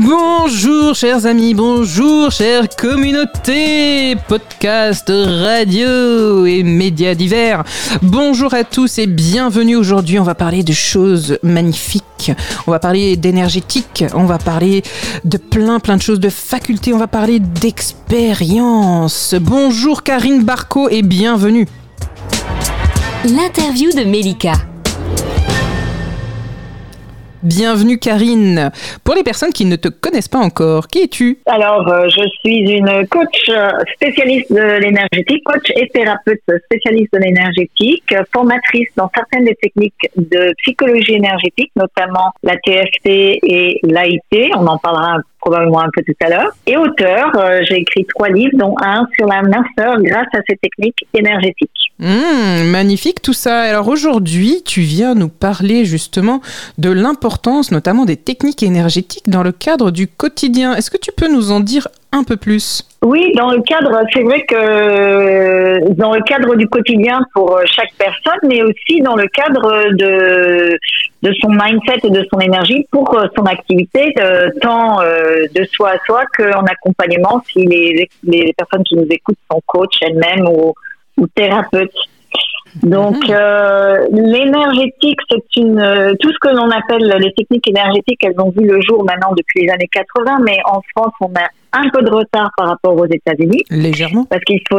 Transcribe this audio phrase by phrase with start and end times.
[0.00, 7.64] Bonjour chers amis, bonjour chère communauté, podcast, radio et médias divers.
[8.02, 10.20] Bonjour à tous et bienvenue aujourd'hui.
[10.20, 12.30] On va parler de choses magnifiques.
[12.68, 14.04] On va parler d'énergétique.
[14.14, 14.84] On va parler
[15.24, 16.94] de plein plein de choses, de facultés.
[16.94, 19.34] On va parler d'expérience.
[19.40, 21.66] Bonjour Karine Barco et bienvenue.
[23.24, 24.52] L'interview de Melika.
[27.44, 28.72] Bienvenue Karine.
[29.04, 32.58] Pour les personnes qui ne te connaissent pas encore, qui es-tu Alors, euh, je suis
[32.58, 39.44] une coach euh, spécialiste de l'énergétique, coach et thérapeute spécialiste de l'énergétique, formatrice dans certaines
[39.44, 44.50] des techniques de psychologie énergétique, notamment la TFT et l'AIT.
[44.56, 46.50] On en parlera probablement un peu tout à l'heure.
[46.66, 50.56] Et auteur, euh, j'ai écrit trois livres, dont un sur la minceur grâce à ces
[50.56, 51.87] techniques énergétiques.
[52.00, 53.60] Mmh, magnifique tout ça.
[53.62, 56.40] Alors aujourd'hui, tu viens nous parler justement
[56.78, 60.76] de l'importance notamment des techniques énergétiques dans le cadre du quotidien.
[60.76, 62.84] Est-ce que tu peux nous en dire un peu plus?
[63.02, 68.48] Oui, dans le cadre, c'est vrai que dans le cadre du quotidien pour chaque personne,
[68.48, 70.78] mais aussi dans le cadre de
[71.40, 74.14] son mindset et de son énergie pour son activité,
[74.62, 79.38] tant euh, de soi à soi qu'en accompagnement si les, les personnes qui nous écoutent
[79.50, 80.74] sont coach elles-mêmes ou
[81.18, 81.92] ou thérapeute.
[82.82, 83.34] Donc mhm.
[83.34, 88.50] euh, l'énergétique, c'est une euh, tout ce que l'on appelle les techniques énergétiques, elles ont
[88.50, 92.02] vu le jour maintenant depuis les années 80, mais en France on a un peu
[92.02, 93.64] de retard par rapport aux États-Unis.
[93.70, 94.24] Légèrement.
[94.24, 94.78] Parce qu'il faut,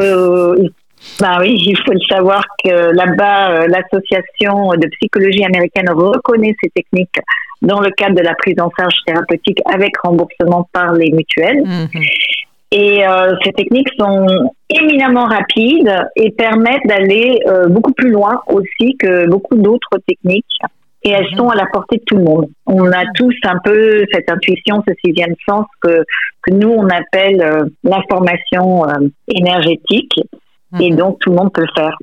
[1.19, 6.69] bah oui, il faut le savoir que là-bas euh, l'association de psychologie américaine reconnaît ces
[6.69, 7.19] techniques
[7.61, 11.63] dans le cadre de la prise en charge thérapeutique avec remboursement par les mutuelles.
[11.65, 12.03] Mhm.
[12.71, 14.27] Et euh, ces techniques sont
[14.69, 20.45] éminemment rapides et permettent d'aller euh, beaucoup plus loin aussi que beaucoup d'autres techniques.
[21.03, 21.37] Et elles mhm.
[21.37, 22.47] sont à la portée de tout le monde.
[22.65, 26.03] On a tous un peu cette intuition, ce sixième sens que,
[26.41, 30.19] que nous, on appelle euh, l'information euh, énergétique.
[30.79, 30.97] Et mhm.
[30.97, 31.97] donc, tout le monde peut le faire.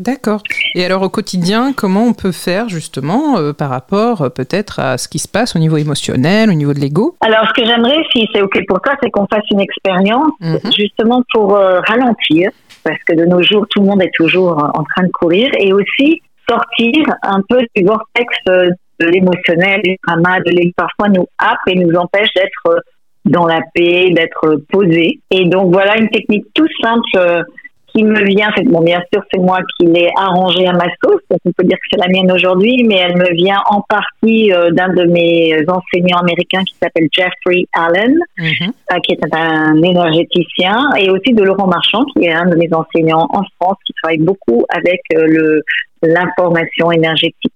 [0.00, 0.42] D'accord.
[0.74, 4.96] Et alors au quotidien, comment on peut faire justement euh, par rapport euh, peut-être à
[4.96, 7.16] ce qui se passe au niveau émotionnel, au niveau de l'ego?
[7.20, 10.58] Alors ce que j'aimerais, si c'est OK pour toi, c'est qu'on fasse une expérience mhm.
[10.74, 12.50] justement pour euh, ralentir,
[12.82, 15.74] parce que de nos jours, tout le monde est toujours en train de courir, et
[15.74, 21.60] aussi sortir un peu du vortex de l'émotionnel, du drama, de l'ego parfois nous happe
[21.66, 22.82] et nous empêche d'être
[23.26, 25.20] dans la paix, d'être posé.
[25.30, 27.44] Et donc voilà une technique tout simple
[27.94, 31.40] qui me vient, bon, bien sûr, c'est moi qui l'ai arrangée à ma sauce, donc
[31.44, 34.70] on peut dire que c'est la mienne aujourd'hui, mais elle me vient en partie euh,
[34.70, 38.72] d'un de mes enseignants américains qui s'appelle Jeffrey Allen, mhm.
[38.92, 42.68] euh, qui est un énergéticien, et aussi de Laurent Marchand, qui est un de mes
[42.72, 45.62] enseignants en France, qui travaille beaucoup avec euh, le
[46.02, 47.52] l'information énergétique.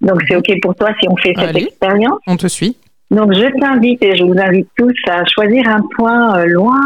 [0.00, 2.18] Donc c'est OK pour toi si on fait cette expérience?
[2.26, 2.76] On te suit.
[3.10, 6.80] Donc je t'invite et je vous invite tous à choisir un point loin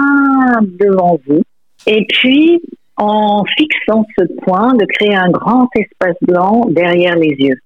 [0.80, 1.40] devant vous
[1.86, 2.62] et puis,
[2.96, 7.58] en fixant ce point, de créer un grand espace blanc derrière les yeux.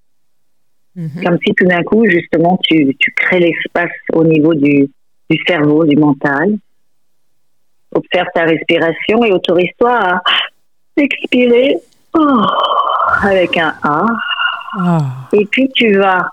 [0.95, 1.23] Mhm.
[1.23, 4.89] Comme si tout d'un coup, justement, tu, tu crées l'espace au niveau du,
[5.29, 6.57] du cerveau, du mental.
[7.93, 10.21] Observe ta respiration et autorise-toi à
[10.97, 11.77] expirer
[12.13, 12.45] oh,
[13.23, 14.05] avec un A.
[14.77, 14.99] Ah.
[15.33, 16.29] Et puis tu vas,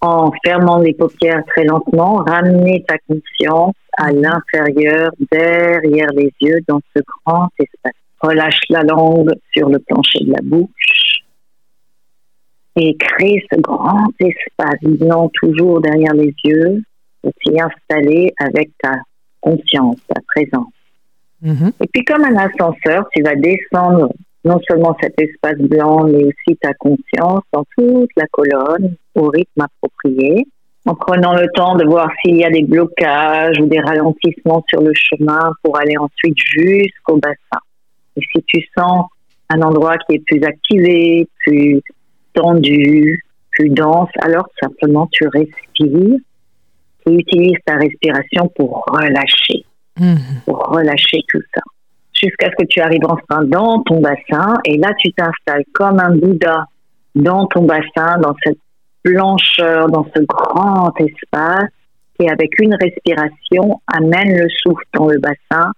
[0.00, 6.80] en fermant les paupières très lentement, ramener ta conscience à l'intérieur, derrière les yeux, dans
[6.96, 7.92] ce grand espace.
[8.20, 11.22] Relâche la langue sur le plancher de la bouche
[12.80, 16.82] et crée ce grand espace blanc toujours derrière les yeux
[17.22, 18.92] pour s'y installer avec ta
[19.40, 20.72] conscience, ta présence.
[21.44, 21.72] Mm-hmm.
[21.80, 24.12] Et puis comme un ascenseur, tu vas descendre
[24.44, 29.62] non seulement cet espace blanc, mais aussi ta conscience dans toute la colonne au rythme
[29.62, 30.46] approprié
[30.86, 34.80] en prenant le temps de voir s'il y a des blocages ou des ralentissements sur
[34.80, 37.60] le chemin pour aller ensuite jusqu'au bassin.
[38.16, 39.06] Et si tu sens
[39.50, 41.80] un endroit qui est plus activé, plus
[42.34, 46.18] tendu, plus dense, alors simplement tu respires
[47.06, 49.64] et utilises ta respiration pour relâcher,
[49.98, 50.16] mmh.
[50.44, 51.62] pour relâcher tout ça.
[52.12, 56.16] Jusqu'à ce que tu arrives enfin dans ton bassin et là tu t'installes comme un
[56.16, 56.64] Bouddha
[57.14, 58.58] dans ton bassin, dans cette
[59.04, 61.70] blancheur dans ce grand espace
[62.20, 65.72] et avec une respiration, amène le souffle dans le bassin.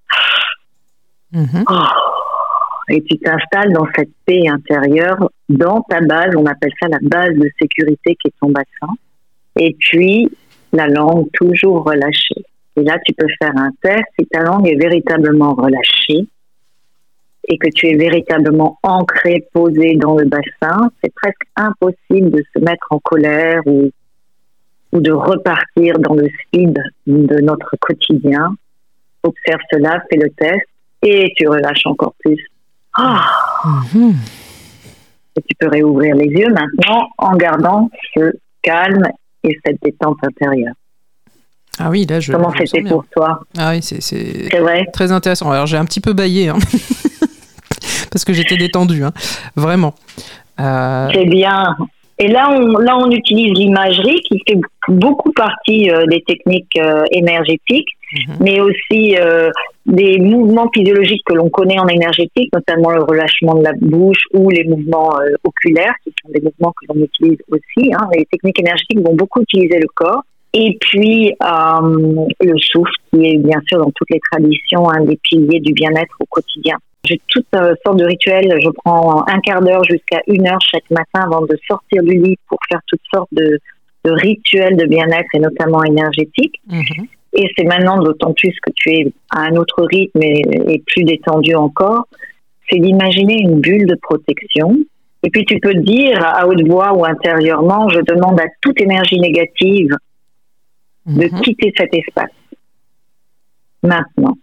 [1.32, 1.64] Mhm.
[1.68, 1.74] Oh.
[2.88, 7.34] Et tu t'installes dans cette paix intérieure, dans ta base, on appelle ça la base
[7.34, 8.94] de sécurité qui est ton bassin.
[9.56, 10.28] Et puis,
[10.72, 12.44] la langue toujours relâchée.
[12.76, 16.26] Et là, tu peux faire un test si ta langue est véritablement relâchée
[17.48, 20.90] et que tu es véritablement ancré, posé dans le bassin.
[21.02, 23.90] C'est presque impossible de se mettre en colère ou,
[24.92, 28.54] ou de repartir dans le speed de notre quotidien.
[29.22, 30.66] Observe cela, fais le test
[31.02, 32.38] et tu relâches encore plus.
[32.96, 33.24] Ah.
[33.64, 34.14] Mhm.
[35.36, 38.32] Et tu peux réouvrir les yeux maintenant en gardant ce
[38.62, 39.06] calme
[39.44, 40.74] et cette détente intérieure.
[41.78, 42.32] Ah oui, là, je.
[42.32, 43.40] Comment c'était pour toi?
[43.56, 44.86] Ah oui, c'est vrai?
[44.92, 45.50] Très intéressant.
[45.50, 46.58] Alors, j'ai un petit peu baillé, hein.
[48.10, 49.12] parce que j'étais détendue, hein.
[49.56, 49.94] vraiment.
[50.58, 51.76] Euh, c'est bien.
[52.18, 54.58] Et là, on, là, on utilise l'imagerie qui fait
[54.88, 58.36] beaucoup partie euh, des techniques euh, énergétiques, mhm.
[58.40, 59.16] mais aussi
[59.86, 64.50] des mouvements physiologiques que l'on connaît en énergétique, notamment le relâchement de la bouche ou
[64.50, 65.14] les mouvements
[65.44, 67.92] oculaires, qui sont des mouvements que l'on utilise aussi.
[67.94, 68.06] Hein.
[68.14, 70.22] Les techniques énergétiques vont beaucoup utiliser le corps.
[70.52, 75.18] Et puis euh, le souffle, qui est bien sûr dans toutes les traditions un des
[75.22, 76.76] piliers du bien-être au quotidien.
[77.04, 78.58] J'ai toutes euh, sortes de rituels.
[78.62, 82.38] Je prends un quart d'heure jusqu'à une heure chaque matin avant de sortir du lit
[82.48, 83.58] pour faire toutes sortes de,
[84.04, 86.60] de rituels de bien-être et notamment énergétiques.
[86.68, 87.06] Mhm.
[87.32, 91.04] Et c'est maintenant d'autant plus que tu es à un autre rythme et, et plus
[91.04, 92.06] détendu encore,
[92.68, 94.76] c'est d'imaginer une bulle de protection.
[95.22, 99.20] Et puis tu peux dire à haute voix ou intérieurement, je demande à toute énergie
[99.20, 99.90] négative
[101.06, 101.40] de mhm.
[101.40, 102.30] quitter cet espace
[103.82, 104.36] maintenant.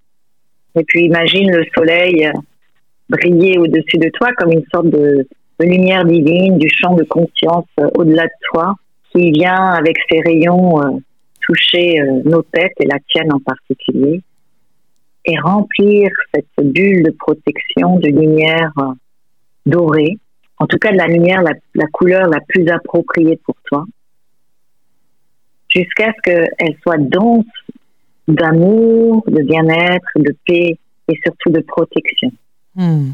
[0.77, 2.31] Et puis imagine le soleil euh,
[3.09, 5.27] briller au-dessus de toi comme une sorte de,
[5.59, 8.75] lumière divine, du champ de conscience euh, au-delà de toi,
[9.11, 10.99] qui vient avec ses rayons euh,
[11.41, 14.21] toucher nos têtes et la tienne en particulier,
[15.25, 18.73] et remplir cette bulle de protection de lumière
[19.65, 20.17] dorée,
[20.57, 23.85] en tout cas de la lumière, la couleur la plus appropriée pour toi
[25.77, 27.45] jusqu'à ce qu'elle soit dense
[28.27, 30.77] d'amour, de bien-être, de paix
[31.07, 32.31] et surtout de protection.
[32.75, 33.11] Hmm.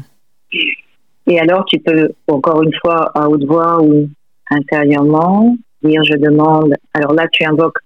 [1.26, 4.08] Et alors, tu peux, encore une fois, à haute voix ou
[4.50, 6.74] intérieurement, dire je demande.
[6.92, 7.78] Alors là, tu invoques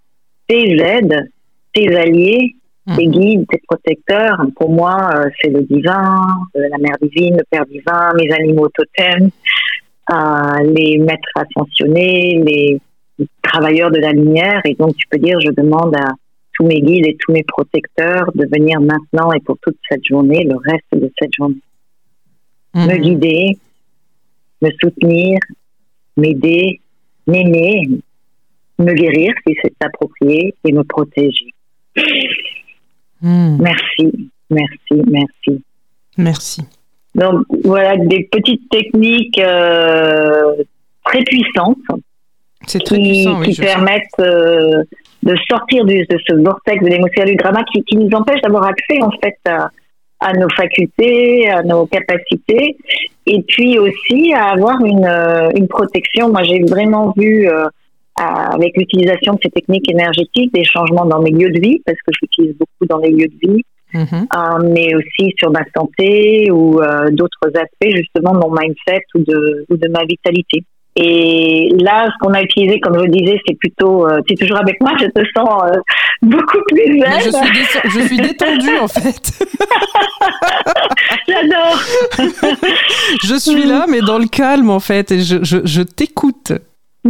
[0.48, 1.30] tes aides,
[1.72, 2.56] tes alliés,
[2.96, 3.10] tes hmm.
[3.10, 4.40] guides, tes protecteurs.
[4.56, 6.20] Pour moi, euh, c'est le divin,
[6.56, 9.30] euh, la mère divine, le père divin, mes animaux totems,
[10.10, 12.80] euh, les maîtres ascensionnés, les,
[13.42, 14.60] travailleurs de la lumière.
[14.64, 16.12] Et donc, tu peux dire, je demande à
[16.58, 20.44] tous mes guides et tous mes protecteurs de venir maintenant et pour toute cette journée,
[20.44, 21.62] le reste de cette journée.
[22.74, 23.00] Me mhm.
[23.00, 23.58] guider,
[24.60, 25.38] me soutenir,
[26.16, 26.80] m'aider,
[27.26, 27.88] m'aimer,
[28.78, 31.54] me guérir si c'est approprié et me protéger.
[33.22, 33.58] Mhm.
[33.60, 35.64] Merci, merci, merci.
[36.16, 36.62] Merci.
[37.14, 40.62] Donc voilà des petites techniques euh,
[41.04, 41.78] très puissantes
[42.66, 44.84] qui, qui permettent euh,
[45.28, 49.02] de sortir de ce vortex de l'émotion du drama qui, qui nous empêche d'avoir accès
[49.02, 49.70] en fait à,
[50.20, 52.76] à, nos facultés, à nos capacités,
[53.26, 56.30] et puis aussi à avoir une, euh, une protection.
[56.30, 57.66] Moi, j'ai vraiment vu euh,
[58.16, 62.12] avec l'utilisation de ces techniques énergétiques des changements dans mes lieux de vie, parce que
[62.18, 63.62] j'utilise beaucoup dans les lieux de vie.
[63.94, 64.68] Mm-hmm.
[64.74, 66.78] mais aussi sur ma santé ou
[67.10, 70.62] d'autres aspects justement de mon mindset ou de, ou de ma vitalité.
[71.00, 74.36] Et là, ce qu'on a utilisé, comme je le disais, c'est plutôt, euh, tu es
[74.36, 75.78] toujours avec moi, je te sens euh,
[76.22, 77.20] beaucoup plus zen.
[77.24, 79.32] Je suis, je suis détendue en fait.
[81.28, 81.80] J'adore.
[83.22, 86.52] je suis là, mais dans le calme en fait, et je, je, je t'écoute.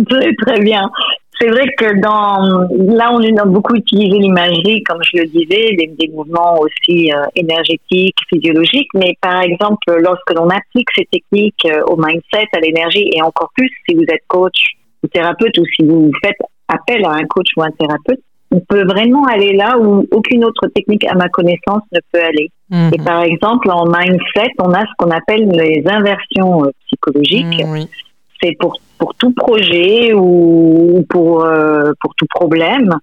[0.06, 0.90] Très, très bien
[1.40, 5.92] c'est vrai que dans là on a beaucoup utilisé l'imagerie comme je le disais des,
[5.98, 11.82] des mouvements aussi euh, énergétiques physiologiques mais par exemple lorsque l'on applique ces techniques euh,
[11.86, 14.58] au mindset à l'énergie et encore plus si vous êtes coach
[15.02, 18.84] ou thérapeute ou si vous faites appel à un coach ou un thérapeute on peut
[18.84, 22.50] vraiment aller là où aucune autre technique à ma connaissance ne peut aller.
[22.70, 22.90] Mhm.
[22.92, 27.64] et par exemple en mindset on a ce qu'on appelle les inversions euh, psychologiques.
[27.64, 27.88] Mhm, oui
[28.42, 32.94] c'est pour, pour tout projet ou pour, euh, pour tout problème.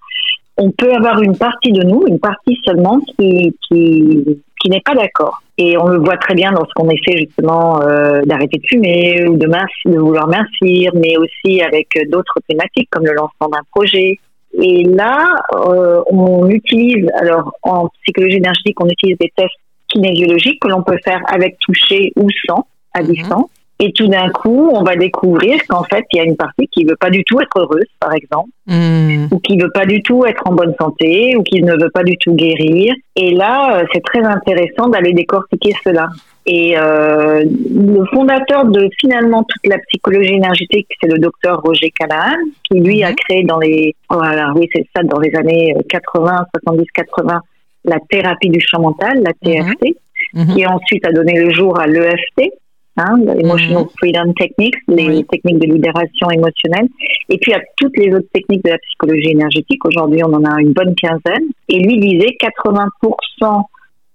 [0.58, 4.96] On peut avoir une partie de nous, une partie seulement, qui, qui, qui n'est pas
[4.96, 5.42] d'accord.
[5.58, 9.48] Et on le voit très bien lorsqu'on essaie justement euh, d'arrêter de fumer ou de,
[9.48, 14.20] de vouloir mincir, mais aussi avec d'autres thématiques comme le lancement d'un projet.
[14.62, 19.52] Et là, euh, on utilise, alors en psychologie énergétique, on utilise des tests
[19.90, 23.08] kinésiologiques que l'on peut faire avec toucher ou sans à mhm.
[23.08, 23.50] distance
[23.80, 26.86] Et tout d'un coup, on va découvrir qu'en fait, il y a une partie qui
[26.86, 29.28] veut pas du tout être heureuse, par exemple, Hmm.
[29.32, 32.04] ou qui veut pas du tout être en bonne santé, ou qui ne veut pas
[32.04, 32.94] du tout guérir.
[33.16, 36.08] Et là, euh, c'est très intéressant d'aller décortiquer cela.
[36.48, 42.38] Et euh, le fondateur de finalement toute la psychologie énergétique, c'est le docteur Roger Callahan,
[42.64, 46.86] qui lui a créé dans les, voilà, oui c'est ça, dans les années 80, 70,
[46.94, 47.42] 80,
[47.84, 49.96] la thérapie du champ mental, la TFT,
[50.34, 50.56] Mhm.
[50.56, 52.52] qui ensuite a donné le jour à l'EFT,
[52.98, 55.26] hein, Emotional Freedom Techniques, les Oui.
[55.26, 56.88] techniques de libération émotionnelle,
[57.30, 59.84] et puis à toutes les autres techniques de la psychologie énergétique.
[59.86, 61.46] Aujourd'hui, on en a une bonne quinzaine.
[61.70, 63.64] Et lui disait 80%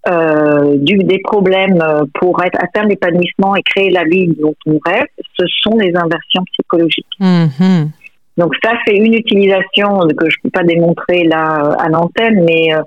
[0.07, 4.79] euh, du, des problèmes euh, pour être, atteindre l'épanouissement et créer la vie dont on
[4.83, 5.05] rêve,
[5.37, 7.05] ce sont les inversions psychologiques.
[7.19, 7.91] Mhm.
[8.37, 12.73] Donc ça, c'est une utilisation que je peux pas démontrer là euh, à l'antenne, mais
[12.73, 12.81] euh,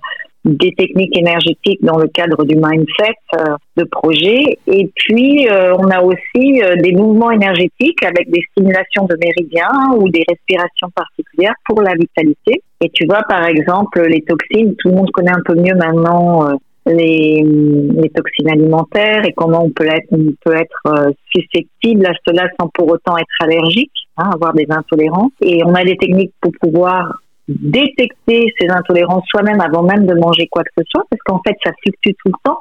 [0.44, 4.58] des techniques énergétiques dans le cadre du mindset euh, de projet.
[4.66, 9.96] Et puis, euh, on a aussi euh, des mouvements énergétiques avec des stimulations de méridiens
[9.98, 12.62] ou des respirations particulières pour la vitalité.
[12.80, 16.48] Et tu vois, par exemple, les toxines, tout le monde connaît un peu mieux maintenant
[16.48, 16.54] euh,
[16.86, 22.12] les, les toxines alimentaires et comment on peut être, on peut être euh, susceptible à
[22.26, 25.32] cela sans pour autant être allergique, hein, avoir des intolérances.
[25.40, 30.46] Et on a des techniques pour pouvoir détecter ces intolérances soi-même avant même de manger
[30.48, 32.58] quoi que ce soit, parce qu'en fait, ça fluctue tout le temps.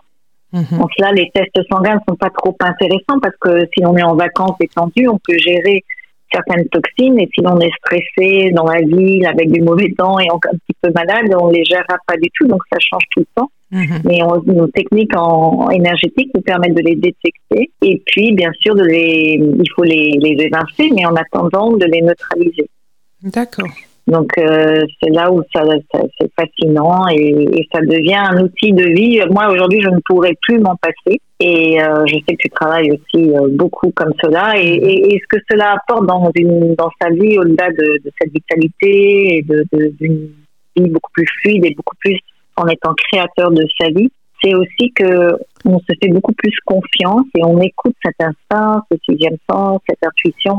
[0.52, 0.80] Mhm.
[0.80, 4.16] Donc là, les tests sanguins sont pas trop intéressants parce que si on est en
[4.16, 5.84] vacances détendu, on peut gérer
[6.32, 10.28] certaines toxines et si on est stressé dans la ville avec du mauvais temps et
[10.32, 13.26] un petit peu malade, on les gérera pas du tout, donc ça change tout le
[13.36, 13.50] temps.
[13.72, 14.02] Mhm.
[14.06, 18.52] Mais on- nos techniques en, en énergétique nous permettent de les détecter et puis bien
[18.60, 22.68] sûr de les, il faut les, les évincer, mais en attendant de les neutraliser.
[23.24, 23.70] D'accord.
[24.06, 28.74] Donc euh, c'est là où ça, ça- c'est fascinant et, et ça devient un outil
[28.74, 29.22] de vie.
[29.32, 32.92] Moi aujourd'hui je ne pourrais plus m'en passer et euh, je sais que tu travailles
[32.92, 36.90] aussi euh, beaucoup comme cela et, et, et ce que cela apporte dans une dans
[37.02, 40.30] sa vie au-delà de, de cette vitalité et de d'une
[40.76, 42.20] vie beaucoup plus fluide et beaucoup plus
[42.58, 44.12] en étant créateur de sa vie,
[44.44, 45.32] c'est aussi que
[45.66, 50.04] on se fait beaucoup plus confiance et on écoute cet instinct, ce sixième sens, cette
[50.06, 50.58] intuition.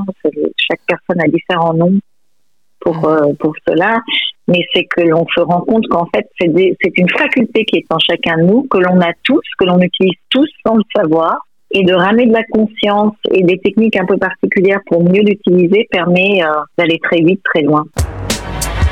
[0.57, 1.93] Chaque personne a différents noms
[2.85, 4.00] pour, euh, pour cela,
[4.47, 7.99] mais c'est que l'on se rend compte qu'en fait, c'est une faculté qui est en
[7.99, 11.47] chacun de nous, que l'on a tous, que l'on utilise tous sans le savoir.
[11.76, 15.88] Et de ramener de la conscience et des techniques un peu particulières pour mieux l'utiliser
[15.91, 16.47] permet euh,
[16.79, 17.85] d'aller très vite, très loin.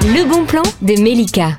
[0.02, 1.50] Le bon plan de Melika.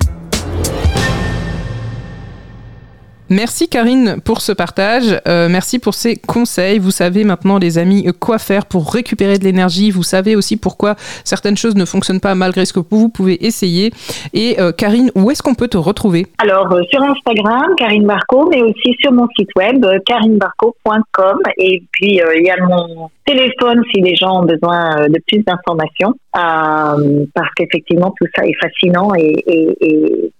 [3.30, 6.78] Merci Karine pour ce partage, Euh, merci pour ces conseils.
[6.78, 9.90] Vous savez maintenant les amis quoi faire pour récupérer de l'énergie.
[9.90, 13.92] Vous savez aussi pourquoi certaines choses ne fonctionnent pas malgré ce que vous pouvez essayer.
[14.34, 16.26] Et euh, Karine, où est-ce qu'on peut te retrouver?
[16.38, 21.38] Alors, euh, sur Instagram, Karine Barco, mais aussi sur mon site web, karinebarco.com.
[21.56, 26.14] Et puis, il y a mon téléphone si les gens ont besoin de plus d'informations,
[26.32, 30.30] parce qu'effectivement, tout ça est fascinant et,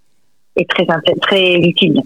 [0.55, 0.85] et, très,
[1.21, 2.01] très utile.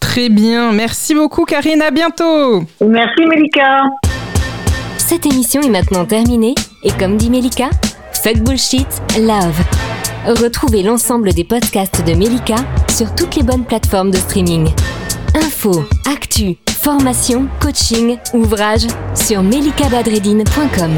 [0.00, 3.84] Très bien, merci beaucoup Karine, à bientôt Merci, Melika.
[4.98, 7.70] Cette émission est maintenant terminée et comme dit Melika,
[8.12, 8.86] fuck bullshit,
[9.18, 9.58] love.
[10.26, 12.56] Retrouvez l'ensemble des podcasts de Melika
[12.88, 14.68] sur toutes les bonnes plateformes de streaming.
[15.34, 20.90] Info, actu, formation, coaching, ouvrages sur melikabadredine.com.